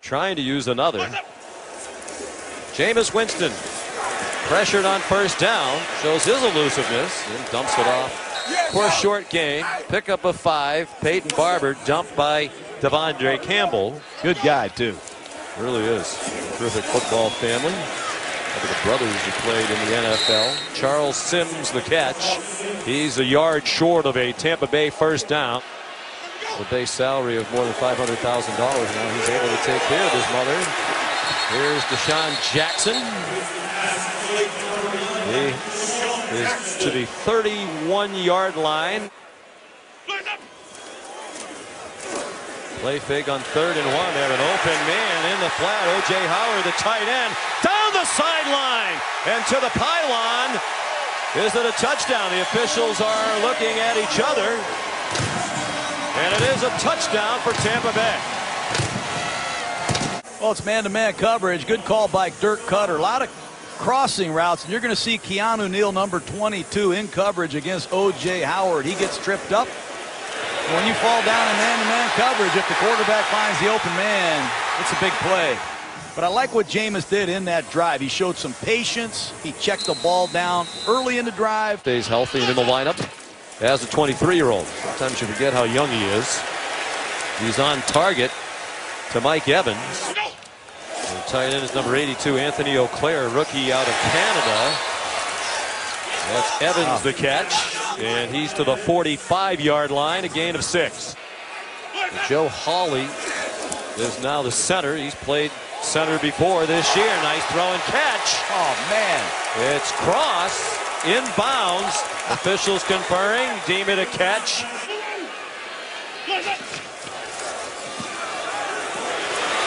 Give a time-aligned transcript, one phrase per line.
[0.00, 1.06] Trying to use another.
[2.74, 3.52] Jameis Winston
[4.48, 5.80] pressured on first down.
[6.02, 9.64] Shows his elusiveness and dumps it off for a short gain.
[9.88, 10.88] Pickup of five.
[11.00, 12.48] Peyton Barber dumped by
[12.80, 14.00] De'Vondre Campbell.
[14.22, 14.96] Good guy, too.
[15.58, 16.16] Really is.
[16.56, 17.72] Terrific football family.
[17.72, 20.74] One of the brothers who played in the NFL.
[20.74, 22.38] Charles Sims, the catch.
[22.84, 25.62] He's a yard short of a Tampa Bay first down.
[26.60, 29.14] The base salary of more than $500,000 now.
[29.16, 30.52] He's able to take care of his mother.
[31.56, 33.00] Here's DeSean Jackson.
[35.32, 35.56] He
[36.36, 39.10] is to the 31 yard line.
[42.84, 44.12] Play fake on third and one.
[44.12, 45.80] They have an open man in the flat.
[45.96, 46.12] O.J.
[46.28, 47.32] Howard, the tight end,
[47.64, 49.00] down the sideline
[49.32, 50.60] and to the pylon.
[51.40, 52.30] Is it a touchdown?
[52.36, 54.60] The officials are looking at each other.
[56.20, 58.18] And it is a touchdown for Tampa Bay.
[60.38, 61.66] Well, it's man-to-man -man coverage.
[61.66, 62.98] Good call by Dirk Koetter.
[62.98, 63.30] A lot of
[63.78, 68.42] crossing routes, and you're going to see Keanu Neal, number 22, in coverage against O.J.
[68.42, 68.84] Howard.
[68.84, 69.66] He gets tripped up.
[70.74, 74.50] When you fall down in man-to-man -man coverage, if the quarterback finds the open man,
[74.78, 75.56] it's a big play.
[76.14, 78.02] But I like what Jameis did in that drive.
[78.02, 79.32] He showed some patience.
[79.42, 81.80] He checked the ball down early in the drive.
[81.80, 83.19] Stays healthy and in the lineup
[83.60, 84.66] as a 23-year-old.
[84.66, 86.40] Sometimes you forget how young he is.
[87.40, 88.30] He's on target
[89.12, 90.14] to Mike Evans.
[90.14, 94.76] The tight end is number 82, Antony Auclair, rookie out of Canada.
[96.32, 97.00] That's Evans ah.
[97.02, 97.98] the catch.
[97.98, 101.16] And he's to the 45-yard line, a gain of six.
[102.28, 103.08] Joe Hawley
[104.02, 104.96] is now the center.
[104.96, 105.50] He's played
[105.82, 107.06] center before this year.
[107.22, 108.40] Nice throw and catch.
[108.50, 109.74] Oh, man.
[109.74, 111.94] It's cross inbounds.
[112.30, 113.48] Officials conferring.
[113.66, 114.64] Deem it a catch.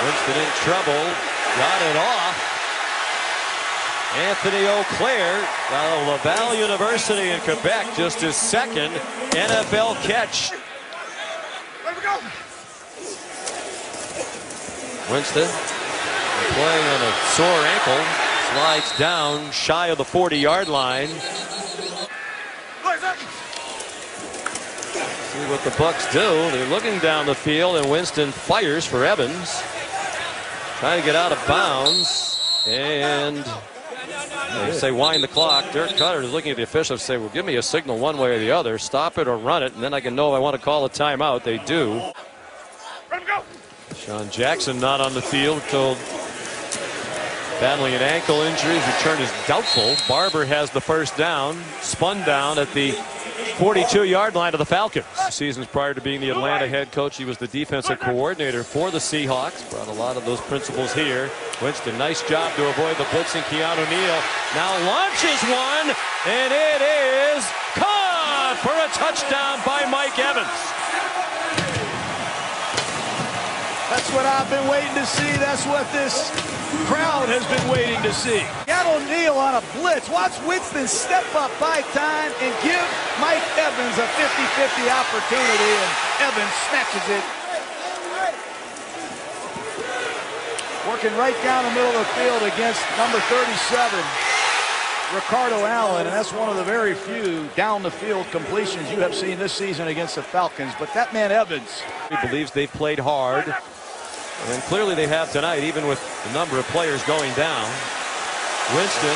[0.04, 1.04] Winston in trouble.
[1.58, 2.54] Got it off.
[4.16, 4.68] Antony
[5.72, 7.96] out of Laval University in Quebec.
[7.96, 8.92] Just his second
[9.32, 10.52] NFL catch.
[15.10, 15.50] Winston
[16.54, 18.23] playing on a sore ankle.
[18.54, 21.08] Slides down shy of the 40 yard line.
[21.08, 21.16] See
[25.50, 26.20] what the Bucs do.
[26.20, 29.64] They're looking down the field and Winston fires for Evans.
[30.78, 32.64] Trying to get out of bounds.
[32.68, 33.44] And
[34.68, 35.72] they say wind the clock.
[35.72, 38.36] Dirk Koetter is looking at the officials say, well, give me a signal one way
[38.36, 38.78] or the other.
[38.78, 40.86] Stop it or run it, and then I can know if I want to call
[40.86, 41.44] a timeout.
[41.44, 42.00] They do.
[43.96, 45.98] Sean Jackson not on the field told
[47.64, 48.78] battling an ankle injury.
[48.78, 49.96] His return is doubtful.
[50.06, 52.92] Barber has the first down, spun down at the
[53.56, 55.06] 42-yard line of the Falcons.
[55.30, 58.98] Seasons prior to being the Atlanta head coach, he was the defensive coordinator for the
[58.98, 59.72] Seahawks.
[59.72, 61.32] Brought a lot of those principles here.
[61.62, 63.44] Winston, nice job to avoid the blitzing.
[63.44, 64.20] Keanu Neal
[64.60, 65.96] now launches one,
[66.28, 66.82] and it
[67.32, 70.83] is caught for a touchdown by Mike Evans.
[74.14, 75.32] What I've been waiting to see.
[75.42, 76.30] That's what this
[76.86, 78.46] crowd has been waiting to see.
[78.70, 80.10] Got O'Neal on a blitz.
[80.10, 82.86] Watch Winston step up by time and give
[83.18, 85.92] Mike Evans a 50-50 opportunity, and
[86.30, 87.26] Evans snatches it.
[90.86, 93.98] Working right down the middle of the field against number 37.
[95.16, 99.14] Ricardo Allen, and that's one of the very few down the field completions you have
[99.14, 100.74] seen this season against the Falcons.
[100.78, 101.82] But that man Evans.
[102.10, 103.46] He believes they've played hard.
[104.50, 107.64] And clearly they have tonight, even with the number of players going down.
[108.76, 109.16] Winston,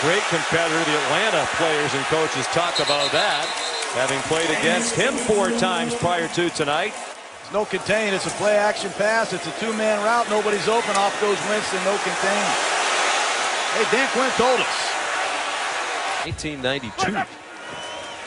[0.00, 0.80] great competitor.
[0.84, 3.44] The Atlanta players and coaches talk about that,
[3.92, 6.94] having played against him four times prior to tonight.
[7.42, 8.14] It's no contain.
[8.14, 9.32] It's a play action pass.
[9.32, 10.28] It's a two-man route.
[10.30, 10.96] Nobody's open.
[10.96, 11.80] Off goes Winston.
[11.84, 12.44] No contain.
[13.76, 14.76] Hey, Dan Quinn told us.
[16.24, 17.12] 1892.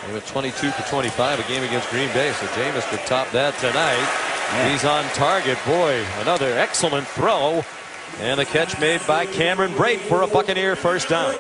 [0.06, 2.32] They went 22 for 25, a game against Green Bay.
[2.34, 4.27] So Jameis could top that tonight.
[4.70, 5.58] He's on target.
[5.66, 7.64] Boy, another excellent throw.
[8.20, 11.36] And a catch made by Cameron Brate for a Buccaneer first down.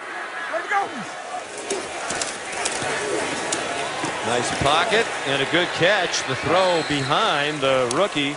[4.26, 6.28] Nice pocket and a good catch.
[6.28, 8.36] The throw behind the rookie,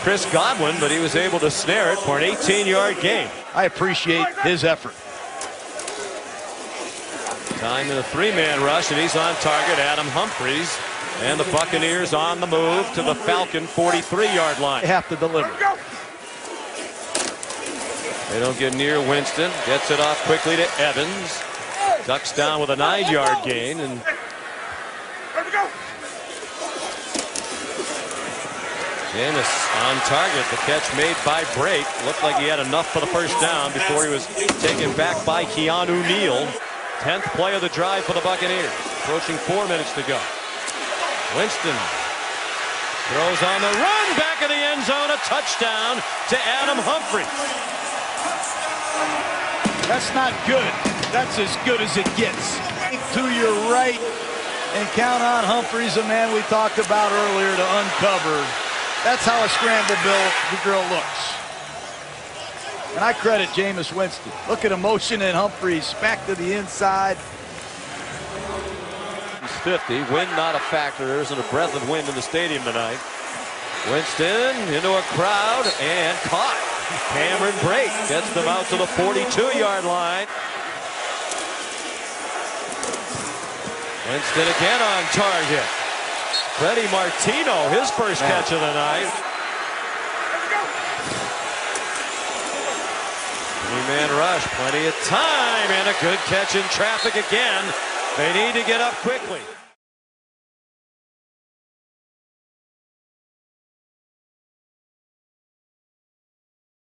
[0.00, 3.28] Chris Godwin, but he was able to snare it for an 18-yard gain.
[3.54, 4.94] I appreciate his effort.
[7.60, 9.78] Time in a three-man rush, and he's on target.
[9.78, 10.74] Adam Humphries
[11.20, 14.82] and the Buccaneers on the move to the Falcon 43-yard line.
[14.82, 15.50] They have to deliver.
[18.30, 19.50] They don't get near Winston.
[19.66, 21.42] Gets it off quickly to Evans.
[22.06, 23.80] Ducks down with a nine-yard gain.
[23.80, 24.00] and
[29.12, 29.52] Jameis
[29.84, 30.46] on target.
[30.50, 32.06] The catch made by Brate.
[32.06, 34.26] Looked like he had enough for the first down before he was
[34.62, 36.46] taken back by Keanu Neal.
[37.00, 38.70] Tenth play of the drive for the Buccaneers.
[39.02, 40.20] Approaching four minutes to go.
[41.36, 41.78] Winston
[43.14, 45.10] throws on the run back of the end zone.
[45.10, 47.26] A touchdown to Adam Humphrey.
[49.86, 50.70] That's not good.
[51.14, 52.58] That's as good as it gets.
[53.14, 53.98] To your right
[54.74, 58.38] and count on Humphries, a man we talked about earlier to uncover.
[59.02, 61.20] That's how a scramble bill the drill looks.
[62.94, 64.32] And I credit Jameis Winston.
[64.48, 67.16] Look at emotion in Humphries back to the inside.
[69.60, 70.12] He's 50.
[70.12, 71.06] Wind not a factor.
[71.06, 72.98] There isn't a breath of wind in the stadium tonight.
[73.92, 76.56] Winston into a crowd and caught.
[77.12, 80.26] Cameron Brate gets them out to the 42-yard line.
[84.08, 85.68] Winston again on target.
[86.56, 88.30] Freddie Martino, his first Man.
[88.32, 89.12] catch of the night.
[93.68, 97.89] Three-man rush, plenty of time, and a good catch in traffic again.
[98.16, 99.40] They need to get up quickly.